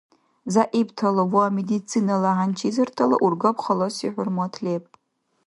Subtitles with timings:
[0.53, 4.83] ЗягӀиптала ва медицинала хӀянчизартала ургаб халаси хӀурмат леб.